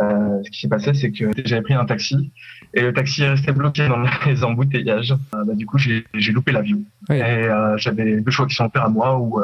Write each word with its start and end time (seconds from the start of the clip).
Euh, 0.00 0.42
ce 0.42 0.50
qui 0.50 0.60
s'est 0.60 0.68
passé, 0.68 0.92
c'est 0.94 1.12
que 1.12 1.30
j'avais 1.44 1.62
pris 1.62 1.74
un 1.74 1.84
taxi 1.84 2.32
et 2.72 2.82
le 2.82 2.92
taxi 2.92 3.22
est 3.22 3.30
resté 3.30 3.52
bloqué 3.52 3.88
dans 3.88 4.02
les 4.26 4.44
embouteillages. 4.44 5.12
Euh, 5.12 5.44
bah, 5.44 5.54
du 5.54 5.66
coup, 5.66 5.78
j'ai 5.78 6.04
loupé 6.32 6.52
l'avion. 6.52 6.80
Et 7.10 7.22
euh, 7.22 7.76
j'avais 7.76 8.20
deux 8.20 8.30
choix 8.30 8.46
qui 8.46 8.54
sont 8.54 8.64
offerts 8.64 8.84
à 8.84 8.88
moi 8.88 9.18
ou, 9.18 9.40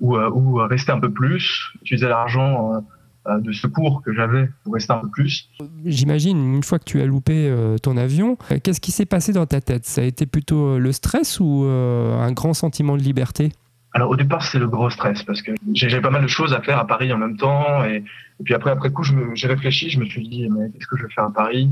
ou, 0.00 0.16
ou 0.16 0.54
rester 0.66 0.92
un 0.92 1.00
peu 1.00 1.10
plus, 1.10 1.72
utiliser 1.82 2.08
l'argent 2.08 2.84
de 3.28 3.50
secours 3.50 4.02
que 4.04 4.12
j'avais 4.12 4.48
pour 4.62 4.74
rester 4.74 4.92
un 4.92 4.98
peu 4.98 5.08
plus. 5.08 5.48
J'imagine, 5.84 6.54
une 6.54 6.62
fois 6.62 6.78
que 6.78 6.84
tu 6.84 7.00
as 7.00 7.06
loupé 7.06 7.52
ton 7.82 7.96
avion, 7.96 8.36
qu'est-ce 8.62 8.80
qui 8.80 8.92
s'est 8.92 9.06
passé 9.06 9.32
dans 9.32 9.46
ta 9.46 9.60
tête? 9.60 9.84
Ça 9.84 10.02
a 10.02 10.04
été 10.04 10.26
plutôt 10.26 10.78
le 10.78 10.92
stress 10.92 11.40
ou 11.40 11.64
un 11.64 12.30
grand 12.32 12.54
sentiment 12.54 12.96
de 12.96 13.02
liberté? 13.02 13.50
Alors 13.96 14.10
au 14.10 14.16
départ 14.16 14.44
c'est 14.44 14.58
le 14.58 14.68
gros 14.68 14.90
stress 14.90 15.22
parce 15.22 15.40
que 15.40 15.52
j'avais 15.72 16.02
pas 16.02 16.10
mal 16.10 16.20
de 16.20 16.26
choses 16.26 16.52
à 16.52 16.60
faire 16.60 16.78
à 16.78 16.86
Paris 16.86 17.10
en 17.14 17.16
même 17.16 17.38
temps 17.38 17.82
et, 17.82 18.04
puis 18.44 18.52
après 18.52 18.70
après 18.70 18.90
coup 18.90 19.02
j'ai 19.32 19.48
réfléchi, 19.48 19.88
je 19.88 19.98
me 19.98 20.04
suis 20.04 20.28
dit 20.28 20.46
mais 20.50 20.68
qu'est-ce 20.70 20.86
que 20.86 20.98
je 20.98 21.04
vais 21.04 21.12
faire 21.14 21.24
à 21.24 21.32
Paris? 21.32 21.70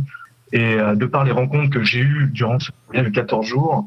Et 0.51 0.77
euh, 0.77 0.95
de 0.95 1.05
par 1.05 1.25
les 1.25 1.33
rencontres 1.33 1.69
que 1.69 1.85
j'ai 1.85 2.01
eues 2.01 2.31
durant 2.33 2.59
ce 2.59 2.71
voyage 2.87 3.09
de 3.09 3.11
14 3.11 3.45
jours, 3.45 3.87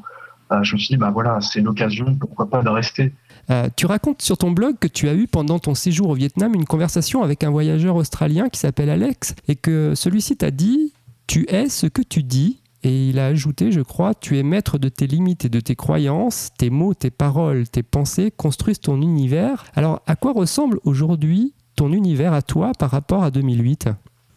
euh, 0.52 0.62
je 0.62 0.74
me 0.74 0.78
suis 0.78 0.94
dit 0.94 0.96
bah 0.96 1.10
voilà 1.10 1.40
c'est 1.40 1.60
l'occasion 1.60 2.14
pourquoi 2.14 2.48
pas 2.48 2.62
de 2.62 2.68
rester. 2.68 3.12
Euh, 3.50 3.68
tu 3.74 3.86
racontes 3.86 4.22
sur 4.22 4.38
ton 4.38 4.52
blog 4.52 4.76
que 4.78 4.86
tu 4.86 5.08
as 5.08 5.14
eu 5.14 5.26
pendant 5.26 5.58
ton 5.58 5.74
séjour 5.74 6.10
au 6.10 6.14
Vietnam 6.14 6.54
une 6.54 6.64
conversation 6.64 7.24
avec 7.24 7.42
un 7.42 7.50
voyageur 7.50 7.96
australien 7.96 8.48
qui 8.48 8.60
s'appelle 8.60 8.90
Alex 8.90 9.34
et 9.48 9.56
que 9.56 9.96
celui-ci 9.96 10.36
t'a 10.36 10.52
dit 10.52 10.92
tu 11.26 11.44
es 11.48 11.68
ce 11.68 11.88
que 11.88 12.02
tu 12.02 12.22
dis 12.22 12.60
et 12.82 13.08
il 13.08 13.18
a 13.18 13.26
ajouté, 13.26 13.72
je 13.72 13.80
crois, 13.80 14.14
tu 14.14 14.38
es 14.38 14.42
maître 14.42 14.78
de 14.78 14.88
tes 14.88 15.06
limites 15.06 15.44
et 15.44 15.48
de 15.48 15.60
tes 15.60 15.74
croyances, 15.74 16.50
tes 16.56 16.70
mots, 16.70 16.94
tes 16.94 17.10
paroles, 17.10 17.68
tes 17.68 17.82
pensées 17.82 18.30
construisent 18.30 18.80
ton 18.80 19.00
univers. 19.02 19.64
Alors, 19.74 20.02
à 20.06 20.16
quoi 20.16 20.32
ressemble 20.32 20.78
aujourd'hui 20.84 21.54
ton 21.76 21.92
univers 21.92 22.32
à 22.32 22.42
toi 22.42 22.72
par 22.78 22.90
rapport 22.90 23.22
à 23.22 23.30
2008 23.30 23.88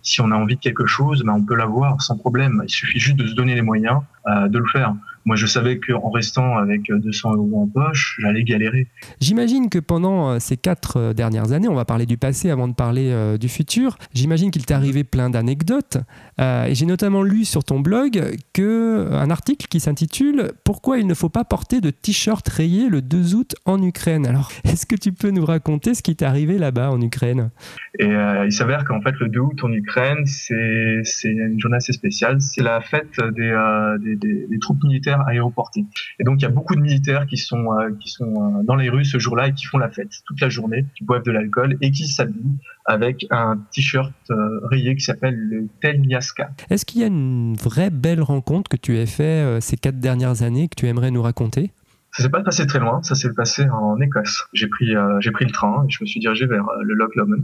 si 0.04 0.20
on 0.20 0.32
a 0.32 0.36
envie 0.36 0.56
de 0.56 0.60
quelque 0.60 0.88
chose, 0.88 1.22
ben 1.24 1.34
on 1.34 1.44
peut 1.44 1.56
l'avoir 1.56 2.02
sans 2.02 2.18
problème. 2.18 2.64
Il 2.64 2.72
suffit 2.72 3.00
juste 3.00 3.18
de 3.18 3.28
se 3.28 3.36
donner 3.36 3.54
les 3.54 3.62
moyens 3.62 4.02
euh, 4.26 4.48
de 4.48 4.58
le 4.58 4.66
faire. 4.66 4.96
Moi, 5.26 5.36
je 5.36 5.46
savais 5.46 5.80
qu'en 5.80 6.10
restant 6.10 6.58
avec 6.58 6.92
200 6.92 7.36
euros 7.36 7.62
en 7.62 7.68
poche, 7.68 8.18
j'allais 8.20 8.44
galérer. 8.44 8.88
J'imagine 9.20 9.70
que 9.70 9.78
pendant 9.78 10.32
euh, 10.32 10.40
ces 10.40 10.58
quatre 10.58 10.98
euh, 10.98 11.14
dernières 11.14 11.52
années, 11.52 11.68
on 11.68 11.76
va 11.76 11.86
parler 11.86 12.08
du 12.08 12.18
passé 12.18 12.50
avant 12.50 12.68
de 12.68 12.74
parler 12.74 13.12
euh, 13.12 13.38
du 13.38 13.48
futur, 13.48 13.98
j'imagine 14.14 14.50
qu'il 14.50 14.66
t'est 14.66 14.74
arrivé 14.74 15.04
plein 15.04 15.30
d'anecdotes. 15.30 15.98
et 16.40 16.74
j'ai 16.74 16.86
notamment 16.86 17.22
lu 17.22 17.46
sur 17.46 17.64
ton 17.64 17.80
blog 17.80 18.36
que, 18.54 19.10
un 19.12 19.30
article 19.30 19.68
qui 19.68 19.80
s'intitule 19.80 20.52
Pourquoi 20.64 20.98
il 20.98 21.06
ne 21.06 21.14
faut 21.14 21.30
pas 21.30 21.44
porter 21.44 21.82
de 21.82 21.92
t-shirt 21.92 22.48
rayé 22.48 22.90
le 22.90 23.02
2 23.02 23.36
août 23.36 23.56
en 23.66 23.82
Ukraine? 23.82 24.26
Alors, 24.26 24.52
est-ce 24.64 24.86
que 24.86 24.96
tu 24.96 25.12
peux 25.12 25.30
nous 25.30 25.46
raconter 25.46 25.94
ce 25.94 26.02
qui 26.02 26.16
t'est 26.16 26.26
arrivé 26.26 26.58
là-bas 26.58 26.90
en 26.90 27.00
Ukraine? 27.02 27.52
Et 28.00 28.10
il 28.46 28.52
s'avère 28.52 28.86
qu'en 28.86 29.02
fait, 29.02 29.14
le 29.20 29.30
2 29.30 29.40
août 29.40 29.64
en 29.64 29.72
Ukraine, 29.72 30.26
c'est 30.26 31.04
une 31.24 31.60
journée 31.60 31.78
assez 31.78 31.94
spéciale. 31.94 32.42
C'est 32.42 32.64
la 32.64 32.82
fête 32.82 33.20
des, 33.36 34.16
des, 34.16 34.48
des 34.48 34.60
troupes 34.60 34.84
militaires 34.84 35.11
aéroportés. 35.20 35.86
Et 36.20 36.24
donc 36.24 36.40
il 36.40 36.44
y 36.44 36.46
a 36.46 36.50
beaucoup 36.50 36.76
de 36.76 36.82
militaires 36.82 37.26
qui 37.26 37.38
sont 37.38 37.74
euh, 37.74 37.92
qui 38.00 38.10
sont 38.10 38.34
euh, 38.34 38.64
dans 38.64 38.76
les 38.76 38.90
rues 38.90 39.06
ce 39.06 39.20
jour-là 39.20 39.48
et 39.48 39.54
qui 39.54 39.66
font 39.66 39.78
la 39.78 39.90
fête 39.90 40.12
toute 40.26 40.40
la 40.42 40.50
journée, 40.50 40.86
qui 40.96 41.04
boivent 41.04 41.24
de 41.24 41.32
l'alcool 41.32 41.78
et 41.82 41.92
qui 41.92 42.08
s'habillent 42.08 42.58
avec 42.86 43.26
un 43.30 43.60
t-shirt 43.72 44.14
euh, 44.30 44.60
rayé 44.64 44.96
qui 44.96 45.04
s'appelle 45.04 45.36
le 45.36 45.68
Telmiaska. 45.82 46.52
Est-ce 46.70 46.86
qu'il 46.86 47.02
y 47.02 47.04
a 47.04 47.08
une 47.08 47.56
vraie 47.56 47.90
belle 47.90 48.22
rencontre 48.22 48.70
que 48.70 48.78
tu 48.78 48.98
as 48.98 49.06
fait 49.06 49.60
ces 49.62 49.78
quatre 49.78 50.00
dernières 50.00 50.44
années 50.44 50.68
que 50.68 50.76
tu 50.76 50.88
aimerais 50.88 51.12
nous 51.12 51.22
raconter? 51.22 51.72
Ça 52.12 52.24
s'est 52.24 52.30
pas 52.30 52.42
passé 52.42 52.66
très 52.68 52.80
loin, 52.80 53.02
ça 53.04 53.16
s'est 53.16 53.34
passé 53.34 53.70
en 53.70 54.00
Écosse. 54.02 54.46
J'ai 54.54 54.68
pris, 54.68 54.94
j'ai 55.20 55.32
pris 55.32 55.46
le 55.46 55.52
train 55.52 55.86
et 55.88 55.92
je 55.92 55.98
me 56.02 56.08
suis 56.08 56.20
dirigé 56.20 56.46
vers 56.46 56.66
le 56.82 56.94
Loch 56.94 57.16
Lomond. 57.16 57.44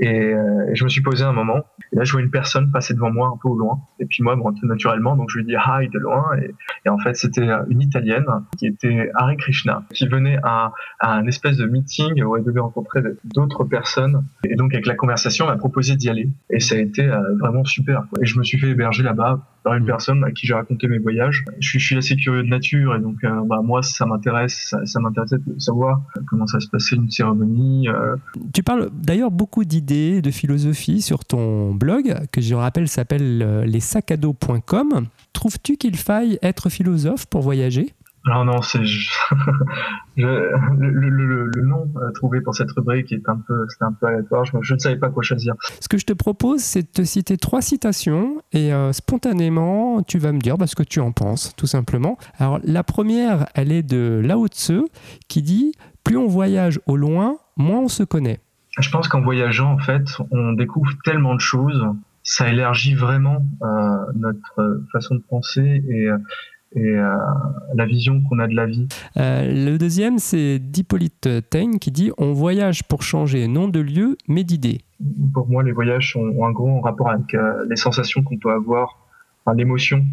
Et, 0.00 0.08
euh, 0.08 0.70
je 0.74 0.84
me 0.84 0.88
suis 0.88 1.00
posé 1.00 1.24
un 1.24 1.32
moment. 1.32 1.64
Et 1.92 1.96
là, 1.96 2.04
je 2.04 2.12
vois 2.12 2.20
une 2.20 2.30
personne 2.30 2.70
passer 2.70 2.94
devant 2.94 3.10
moi 3.10 3.30
un 3.34 3.38
peu 3.40 3.48
au 3.48 3.56
loin. 3.56 3.80
Et 3.98 4.06
puis 4.06 4.22
moi, 4.22 4.36
bon, 4.36 4.52
naturellement, 4.62 5.16
donc 5.16 5.30
je 5.30 5.38
lui 5.38 5.44
dis 5.44 5.54
hi 5.54 5.88
de 5.88 5.98
loin. 5.98 6.24
Et, 6.84 6.88
en 6.88 6.98
fait, 6.98 7.14
c'était 7.16 7.46
une 7.68 7.80
Italienne 7.80 8.26
qui 8.58 8.66
était 8.66 9.10
Hare 9.14 9.36
Krishna, 9.36 9.82
qui 9.92 10.06
venait 10.06 10.38
à, 10.42 10.72
à 11.00 11.14
un 11.14 11.26
espèce 11.26 11.56
de 11.56 11.66
meeting 11.66 12.22
où 12.22 12.36
elle 12.36 12.44
devait 12.44 12.60
rencontrer 12.60 13.00
d'autres 13.24 13.64
personnes. 13.64 14.24
Et 14.44 14.56
donc, 14.56 14.72
avec 14.72 14.86
la 14.86 14.94
conversation, 14.94 15.46
elle 15.46 15.52
m'a 15.52 15.58
proposé 15.58 15.96
d'y 15.96 16.08
aller. 16.08 16.28
Et 16.50 16.60
ça 16.60 16.76
a 16.76 16.78
été 16.78 17.02
euh, 17.02 17.36
vraiment 17.38 17.64
super. 17.64 18.04
Et 18.20 18.26
je 18.26 18.38
me 18.38 18.44
suis 18.44 18.58
fait 18.58 18.68
héberger 18.68 19.02
là-bas 19.02 19.40
par 19.68 19.76
une 19.76 19.84
personne 19.84 20.24
à 20.24 20.30
qui 20.30 20.46
j'ai 20.46 20.54
raconté 20.54 20.88
mes 20.88 20.98
voyages. 20.98 21.44
Je 21.60 21.68
suis, 21.68 21.78
je 21.78 21.84
suis, 21.84 21.96
assez 21.96 22.16
curieux 22.16 22.42
de 22.42 22.48
nature 22.48 22.96
et 22.96 23.00
donc 23.00 23.22
euh, 23.22 23.28
bah, 23.44 23.60
moi 23.62 23.82
ça 23.82 24.06
m'intéresse, 24.06 24.68
ça, 24.70 24.84
ça 24.86 24.98
m'intéressait 24.98 25.36
de 25.38 25.58
savoir 25.58 26.00
comment 26.26 26.46
ça 26.46 26.58
se 26.58 26.68
passait 26.68 26.96
une 26.96 27.10
cérémonie. 27.10 27.86
Tu 28.54 28.62
parles 28.62 28.88
d'ailleurs 28.92 29.30
beaucoup 29.30 29.64
d'idées 29.64 30.22
de 30.22 30.30
philosophie 30.30 31.02
sur 31.02 31.24
ton 31.24 31.74
blog, 31.74 32.14
que 32.32 32.40
je 32.40 32.54
rappelle 32.54 32.88
s'appelle 32.88 33.42
euh, 33.42 33.64
lessacados.com. 33.66 35.06
Trouves-tu 35.32 35.76
qu'il 35.76 35.96
faille 35.96 36.38
être 36.42 36.70
philosophe 36.70 37.26
pour 37.26 37.42
voyager? 37.42 37.94
Non, 38.24 38.44
non, 38.44 38.62
c'est 38.62 38.80
le, 40.16 40.52
le, 40.76 41.62
nom 41.62 41.88
euh, 41.96 42.10
trouvé 42.12 42.40
pour 42.40 42.54
cette 42.54 42.70
rubrique 42.72 43.12
est 43.12 43.28
un 43.28 43.36
peu, 43.36 43.66
c'est 43.68 43.82
un 43.82 43.92
peu 43.92 44.06
aléatoire. 44.06 44.44
Je, 44.44 44.74
ne 44.74 44.78
savais 44.78 44.96
pas 44.96 45.08
quoi 45.08 45.22
choisir. 45.22 45.54
Ce 45.80 45.88
que 45.88 45.98
je 45.98 46.04
te 46.04 46.12
propose, 46.12 46.60
c'est 46.60 46.82
de 46.82 46.88
te 46.88 47.04
citer 47.04 47.36
trois 47.36 47.62
citations 47.62 48.42
et 48.52 48.72
euh, 48.72 48.92
spontanément, 48.92 50.02
tu 50.02 50.18
vas 50.18 50.32
me 50.32 50.40
dire 50.40 50.58
bah, 50.58 50.66
ce 50.66 50.74
que 50.74 50.82
tu 50.82 51.00
en 51.00 51.12
penses, 51.12 51.54
tout 51.56 51.66
simplement. 51.66 52.18
Alors, 52.38 52.58
la 52.64 52.82
première, 52.82 53.46
elle 53.54 53.72
est 53.72 53.82
de 53.82 54.20
Lao 54.22 54.46
Tzu 54.48 54.82
qui 55.28 55.42
dit 55.42 55.72
Plus 56.04 56.16
on 56.16 56.26
voyage 56.26 56.80
au 56.86 56.96
loin, 56.96 57.38
moins 57.56 57.80
on 57.80 57.88
se 57.88 58.02
connaît. 58.02 58.40
Je 58.78 58.90
pense 58.90 59.08
qu'en 59.08 59.22
voyageant, 59.22 59.72
en 59.72 59.78
fait, 59.78 60.04
on 60.30 60.52
découvre 60.52 60.90
tellement 61.04 61.34
de 61.34 61.40
choses. 61.40 61.84
Ça 62.22 62.48
élargit 62.48 62.94
vraiment 62.94 63.46
euh, 63.62 63.66
notre 64.14 64.82
façon 64.92 65.14
de 65.14 65.22
penser 65.22 65.82
et, 65.88 66.08
et 66.74 66.80
euh, 66.80 67.16
la 67.74 67.86
vision 67.86 68.22
qu'on 68.22 68.38
a 68.38 68.46
de 68.46 68.54
la 68.54 68.66
vie. 68.66 68.86
Euh, 69.16 69.70
le 69.70 69.78
deuxième, 69.78 70.18
c'est 70.18 70.58
d'Hippolyte 70.58 71.28
Taine 71.50 71.78
qui 71.78 71.90
dit 71.90 72.12
On 72.18 72.32
voyage 72.32 72.84
pour 72.84 73.02
changer 73.02 73.48
non 73.48 73.68
de 73.68 73.80
lieu, 73.80 74.16
mais 74.28 74.44
d'idées. 74.44 74.82
Pour 75.32 75.48
moi, 75.48 75.62
les 75.62 75.72
voyages 75.72 76.16
ont 76.16 76.44
un 76.44 76.52
gros 76.52 76.80
rapport 76.80 77.10
avec 77.10 77.36
les 77.68 77.76
sensations 77.76 78.22
qu'on 78.22 78.36
peut 78.36 78.50
avoir, 78.50 78.98
enfin, 79.44 79.56
l'émotion. 79.56 80.04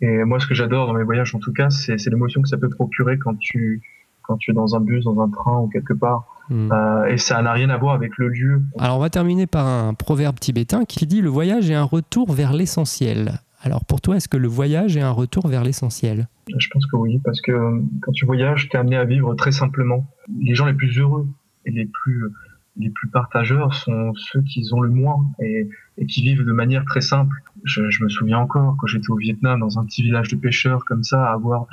Et 0.00 0.24
moi, 0.24 0.38
ce 0.38 0.46
que 0.46 0.54
j'adore 0.54 0.86
dans 0.86 0.92
mes 0.92 1.04
voyages, 1.04 1.34
en 1.34 1.38
tout 1.38 1.52
cas, 1.52 1.70
c'est 1.70 2.04
l'émotion 2.06 2.42
que 2.42 2.48
ça 2.48 2.58
peut 2.58 2.68
procurer 2.68 3.18
quand 3.18 3.36
tu, 3.38 3.82
quand 4.22 4.36
tu 4.36 4.50
es 4.50 4.54
dans 4.54 4.76
un 4.76 4.80
bus, 4.80 5.04
dans 5.04 5.20
un 5.20 5.30
train 5.30 5.58
ou 5.58 5.68
quelque 5.68 5.94
part 5.94 6.26
Hmm. 6.48 6.70
Euh, 6.70 7.06
et 7.06 7.18
ça 7.18 7.42
n'a 7.42 7.52
rien 7.52 7.70
à 7.70 7.76
voir 7.76 7.94
avec 7.94 8.18
le 8.18 8.28
lieu. 8.28 8.62
Alors 8.78 8.98
on 8.98 9.00
va 9.00 9.10
terminer 9.10 9.46
par 9.46 9.66
un 9.66 9.94
proverbe 9.94 10.38
tibétain 10.38 10.84
qui 10.84 11.06
dit 11.06 11.20
le 11.20 11.28
voyage 11.28 11.70
est 11.70 11.74
un 11.74 11.82
retour 11.82 12.32
vers 12.32 12.52
l'essentiel. 12.52 13.40
Alors 13.66 13.84
pour 13.84 14.00
toi, 14.00 14.14
est-ce 14.14 14.28
que 14.28 14.36
le 14.36 14.46
voyage 14.46 14.96
est 14.96 15.00
un 15.00 15.10
retour 15.10 15.48
vers 15.48 15.64
l'essentiel? 15.64 16.28
Je 16.56 16.68
pense 16.68 16.86
que 16.86 16.94
oui, 16.94 17.18
parce 17.24 17.40
que 17.40 17.50
euh, 17.50 17.82
quand 18.00 18.12
tu 18.12 18.24
voyages, 18.24 18.68
tu 18.68 18.76
es 18.76 18.78
amené 18.78 18.94
à 18.94 19.04
vivre 19.04 19.34
très 19.34 19.50
simplement. 19.50 20.06
Les 20.40 20.54
gens 20.54 20.66
les 20.66 20.72
plus 20.72 20.96
heureux 21.00 21.26
et 21.64 21.72
les 21.72 21.86
plus 21.86 22.30
les 22.76 22.90
plus 22.90 23.08
partageurs 23.08 23.74
sont 23.74 24.12
ceux 24.14 24.42
qui 24.42 24.62
ont 24.72 24.82
le 24.82 24.90
moins 24.90 25.16
et, 25.40 25.68
qui 26.06 26.22
vivent 26.22 26.44
de 26.44 26.52
manière 26.52 26.84
très 26.84 27.00
simple. 27.00 27.34
Je, 27.66 28.02
me 28.02 28.08
souviens 28.08 28.38
encore 28.38 28.76
quand 28.78 28.86
j'étais 28.86 29.10
au 29.10 29.16
Vietnam 29.16 29.60
dans 29.60 29.78
un 29.78 29.84
petit 29.84 30.02
village 30.02 30.28
de 30.28 30.36
pêcheurs 30.36 30.84
comme 30.84 31.02
ça, 31.02 31.30
avoir 31.30 31.66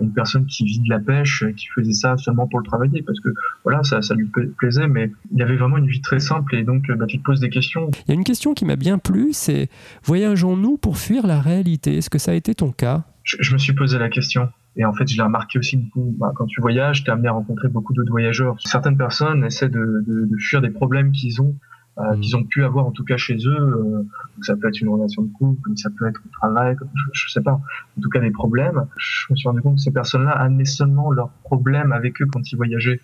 une 0.00 0.12
personne 0.12 0.46
qui 0.46 0.64
vit 0.64 0.78
de 0.78 0.88
la 0.88 1.00
pêche, 1.00 1.44
qui 1.56 1.66
faisait 1.74 1.92
ça 1.92 2.16
seulement 2.16 2.46
pour 2.46 2.60
le 2.60 2.64
travailler 2.64 3.02
parce 3.02 3.18
que 3.18 3.30
voilà, 3.64 3.82
ça, 3.82 4.00
ça 4.00 4.14
lui 4.14 4.30
plaisait, 4.56 4.86
mais 4.86 5.10
il 5.32 5.38
y 5.38 5.42
avait 5.42 5.56
vraiment 5.56 5.78
une 5.78 5.88
vie 5.88 6.00
très 6.00 6.20
simple 6.20 6.54
et 6.54 6.62
donc 6.62 6.86
bah, 6.92 7.06
tu 7.06 7.18
te 7.18 7.22
poses 7.24 7.40
des 7.40 7.50
questions. 7.50 7.90
Il 8.06 8.10
y 8.10 8.12
a 8.12 8.14
une 8.14 8.24
question 8.24 8.54
qui 8.54 8.64
m'a 8.64 8.76
bien 8.76 8.98
plu, 8.98 9.32
c'est 9.32 9.68
voyageons-nous 10.04 10.76
pour 10.76 10.96
fuir 10.98 11.26
la 11.26 11.40
réalité? 11.40 11.98
Est-ce 11.98 12.10
que 12.10 12.18
ça 12.18 12.30
a 12.30 12.34
été 12.34 12.54
ton 12.54 12.70
cas? 12.70 13.04
Je 13.24 13.52
me 13.52 13.58
suis 13.58 13.72
posé 13.72 13.98
la 13.98 14.08
question. 14.08 14.50
Et 14.76 14.84
en 14.84 14.92
fait, 14.92 15.08
je 15.08 15.16
l'ai 15.16 15.22
remarqué 15.22 15.58
aussi 15.58 15.76
beaucoup. 15.76 16.14
Bah, 16.18 16.32
quand 16.34 16.46
tu 16.46 16.60
voyages, 16.60 17.04
tu 17.04 17.10
es 17.10 17.12
amené 17.12 17.28
à 17.28 17.32
rencontrer 17.32 17.68
beaucoup 17.68 17.92
d'autres 17.92 18.10
voyageurs. 18.10 18.56
Certaines 18.60 18.96
personnes 18.96 19.44
essaient 19.44 19.68
de, 19.68 20.04
de, 20.06 20.26
de 20.26 20.36
fuir 20.36 20.60
des 20.60 20.70
problèmes 20.70 21.12
qu'ils 21.12 21.40
ont 21.40 21.54
euh, 21.98 22.16
qu'ils 22.16 22.34
ont 22.36 22.44
pu 22.44 22.64
avoir 22.64 22.86
en 22.86 22.90
tout 22.90 23.04
cas 23.04 23.16
chez 23.16 23.36
eux. 23.46 23.56
Euh, 23.56 24.02
ça 24.42 24.56
peut 24.56 24.66
être 24.68 24.80
une 24.80 24.88
relation 24.88 25.22
de 25.22 25.30
couple, 25.32 25.70
ça 25.76 25.90
peut 25.96 26.08
être 26.08 26.20
au 26.24 26.28
travail, 26.30 26.74
je, 26.94 27.02
je, 27.12 27.30
sais 27.32 27.40
pas. 27.40 27.52
En 27.52 28.00
tout 28.02 28.10
cas 28.10 28.18
des 28.20 28.32
problèmes. 28.32 28.86
Je 28.96 29.26
me 29.30 29.36
suis 29.36 29.48
rendu 29.48 29.62
compte 29.62 29.76
que 29.76 29.82
ces 29.82 29.92
personnes-là 29.92 30.32
amenaient 30.32 30.64
seulement 30.64 31.12
leurs 31.12 31.30
problèmes 31.44 31.92
avec 31.92 32.20
eux 32.20 32.26
quand 32.26 32.50
ils 32.50 32.56
voyageaient. 32.56 32.98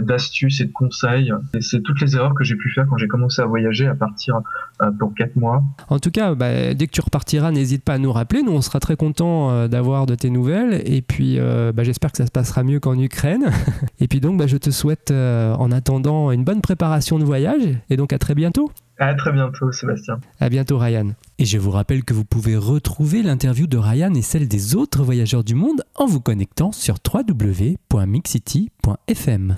d'astuces 0.00 0.60
et 0.60 0.66
de 0.66 0.72
conseils. 0.72 1.32
C'est 1.60 1.82
toutes 1.82 2.00
les 2.00 2.14
erreurs 2.14 2.34
que 2.34 2.44
j'ai 2.44 2.56
pu 2.56 2.70
faire 2.70 2.86
quand 2.88 2.96
j'ai 2.96 3.08
commencé 3.08 3.40
à 3.40 3.46
voyager 3.46 3.86
à 3.86 3.94
partir 3.94 4.40
euh, 4.82 4.90
pour 4.98 5.14
quatre 5.14 5.36
mois. 5.36 5.62
En 5.88 5.98
tout 5.98 6.10
cas, 6.10 6.34
bah, 6.34 6.74
dès 6.74 6.86
que 6.86 6.92
tu 6.92 7.00
repartiras, 7.00 7.50
n'hésite 7.50 7.84
pas 7.84 7.94
à 7.94 7.98
nous 7.98 8.12
rappeler. 8.12 8.42
Nous, 8.42 8.52
on 8.52 8.60
sera 8.60 8.80
très 8.80 8.96
contents 8.96 9.50
euh, 9.50 9.68
d'avoir 9.68 10.06
de 10.06 10.14
tes 10.14 10.30
nouvelles. 10.30 10.82
Et 10.84 11.02
puis, 11.02 11.38
bah, 11.38 11.84
j'espère 11.84 12.12
que 12.12 12.18
ça 12.18 12.26
se 12.26 12.30
passera 12.30 12.62
mieux 12.62 12.80
qu'en 12.80 12.98
Ukraine. 12.98 13.46
et 14.00 14.08
puis 14.08 14.20
donc, 14.20 14.38
bah, 14.38 14.46
je 14.46 14.56
te 14.56 14.70
souhaite 14.70 15.10
en 15.10 15.70
attendant 15.72 16.30
une 16.32 16.44
bonne 16.44 16.60
préparation 16.60 17.18
de 17.18 17.24
voyage. 17.24 17.62
Et 17.90 17.96
donc, 17.96 18.12
à 18.12 18.18
très 18.18 18.34
bientôt. 18.34 18.70
À 18.98 19.14
très 19.14 19.32
bientôt, 19.32 19.70
Sébastien. 19.70 20.18
À 20.40 20.48
bientôt, 20.48 20.78
Ryan. 20.78 21.12
Et 21.38 21.44
je 21.44 21.58
vous 21.58 21.70
rappelle 21.70 22.02
que 22.04 22.14
vous 22.14 22.24
pouvez 22.24 22.56
retrouver 22.56 23.22
l'interview 23.22 23.68
de 23.68 23.78
Ryan 23.78 24.12
et 24.14 24.22
celle 24.22 24.48
des 24.48 24.74
autres 24.74 25.04
voyageurs 25.04 25.44
du 25.44 25.54
monde 25.54 25.84
en 25.94 26.06
vous 26.06 26.20
connectant 26.20 26.72
sur 26.72 26.96
www.mixcity.fm. 27.12 29.56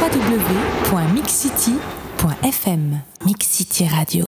www.mixcity.fm 0.00 3.00
Mix 3.26 3.46
City 3.46 3.86
Radio. 3.86 4.24